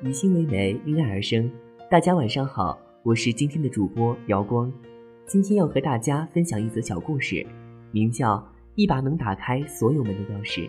[0.00, 1.50] 以心为媒，因爱而生。
[1.90, 4.72] 大家晚上好，我是今天的主播姚光。
[5.26, 7.44] 今天要和大家分享一则小故事，
[7.90, 8.36] 名叫
[8.76, 10.68] 《一把能打开所有门的钥匙》。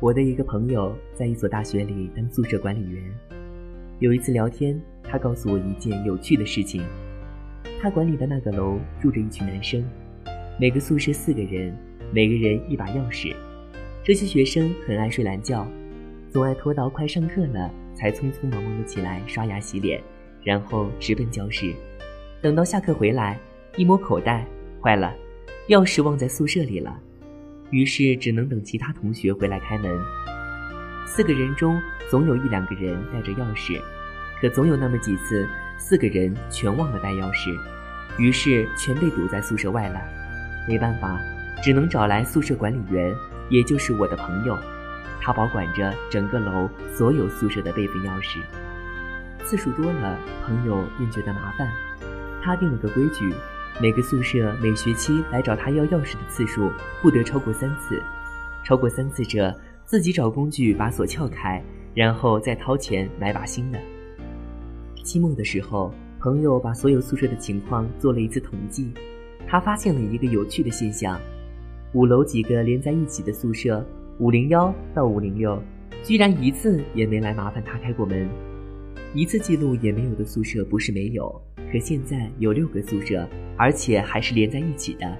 [0.00, 3.00] 我的一个朋友在一所大学里当宿舍管理员。
[4.00, 6.82] 有一次聊天，他告诉我一件有趣的事情：
[7.80, 9.84] 他管理的那个楼住着一群男生，
[10.58, 11.72] 每个宿舍四个人，
[12.12, 13.32] 每个人一把钥匙。
[14.02, 15.64] 这些学生很爱睡懒觉，
[16.34, 20.02] 总爱拖到快上课了才匆匆忙忙的起来刷牙洗脸，
[20.42, 21.72] 然后直奔教室。
[22.42, 23.38] 等到下课回来，
[23.76, 24.44] 一摸口袋，
[24.82, 25.14] 坏了，
[25.68, 26.98] 钥匙忘在宿舍里了。
[27.70, 29.96] 于是只能等其他同学回来开门。
[31.06, 33.80] 四个人中总有一两个人带着钥匙，
[34.40, 35.48] 可总有那么几次，
[35.78, 37.56] 四个人全忘了带钥匙，
[38.18, 40.00] 于是全被堵在宿舍外了。
[40.68, 41.16] 没办法，
[41.62, 43.14] 只能找来宿舍管理员。
[43.50, 44.58] 也就是我的朋友，
[45.24, 48.40] 他保管着整个楼所有宿舍的备份钥匙。
[49.42, 51.66] 次数多了，朋友便觉得麻烦。
[52.42, 53.32] 他定了个规矩，
[53.80, 58.02] 每个宿舍每学期来找他要钥匙的次数不得超过三次，
[58.66, 63.80] 超过三次者自己找工具把锁撬开，然后再掏钱买把新的。
[65.02, 68.92] 期末的时候，朋友把所有宿舍的情况做了一次统计，
[69.46, 71.18] 他发现了一个有趣的现象。
[71.94, 73.82] 五楼几个连在一起的宿舍，
[74.18, 75.60] 五零幺到五零六，
[76.04, 78.28] 居然一次也没来麻烦他开过门，
[79.12, 81.34] 一次记录也没有的宿舍不是没有，
[81.72, 85.18] 可现在有六个宿舍，而且还是连在一起的，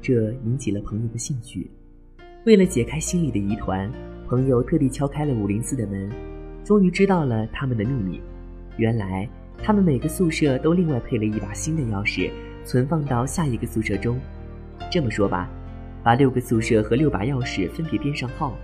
[0.00, 1.70] 这引起了朋友的兴趣。
[2.46, 3.92] 为了解开心里的疑团，
[4.26, 6.10] 朋友特地敲开了五零四的门，
[6.64, 8.20] 终于知道了他们的秘密。
[8.78, 9.28] 原来
[9.62, 12.30] 他们每个宿舍都另外配了一把新的钥匙，
[12.64, 14.18] 存放到下一个宿舍中。
[14.90, 15.50] 这么说吧。
[16.04, 18.54] 把六个宿舍和六把钥匙分别编上号，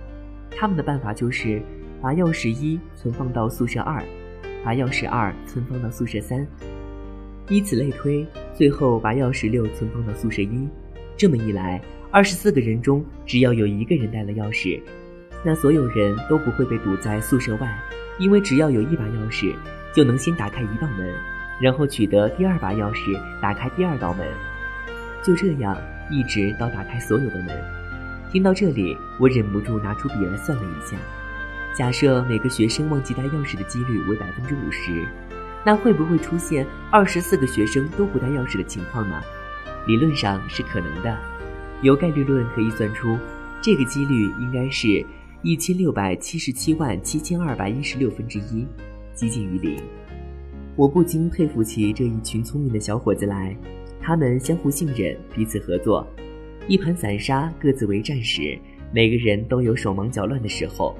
[0.51, 1.59] 他们的办法就是
[1.99, 4.01] 把钥匙一存放到宿舍二，
[4.63, 6.45] 把钥匙二存放到宿舍三，
[7.49, 10.69] 以此类推，最后把钥匙六存放到宿舍一。
[11.17, 11.81] 这么一来，
[12.11, 14.79] 二十四个人中只要有一个人带了钥匙，
[15.43, 17.67] 那所有人都不会被堵在宿舍外，
[18.19, 19.51] 因为只要有一把钥匙，
[19.95, 21.11] 就能先打开一道门，
[21.59, 24.27] 然后取得第二把钥匙打开第二道门。
[25.23, 25.75] 就这样。
[26.11, 27.49] 一直到打开所有的门。
[28.31, 30.97] 听到这里，我忍不住拿出笔来算了一下：
[31.75, 35.05] 假设每个学生忘记带钥匙的几率为百分之五十，
[35.65, 39.21] 那会不会出现二十四个学生都不带钥匙的情况呢？
[39.87, 41.17] 理论上是可能的。
[41.81, 43.17] 由概率论可以算出，
[43.61, 45.03] 这个几率应该是
[45.41, 48.65] 一千六百七十七万七千二百一十六分之一，
[49.15, 49.81] 接近于零。
[50.75, 53.55] 我不禁佩服起这一群聪明的小伙子来。
[54.01, 56.05] 他们相互信任，彼此合作。
[56.67, 58.57] 一盘散沙，各自为战时，
[58.91, 60.97] 每个人都有手忙脚乱的时候，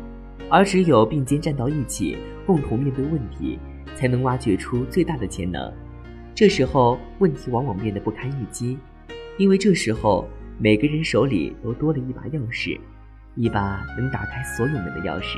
[0.49, 3.59] 而只有并肩站到一起，共同面对问题，
[3.95, 5.71] 才能挖掘出最大的潜能。
[6.35, 8.77] 这时候，问题往往变得不堪一击，
[9.37, 12.79] 因为这时候每个人手里都多了一把钥匙，
[13.35, 15.37] 一把能打开所有门的钥匙。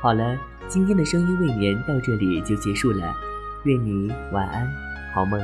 [0.00, 3.14] 好了，今天的声音未眠到这里就结束了，
[3.64, 4.66] 愿你晚安，
[5.12, 5.40] 好梦。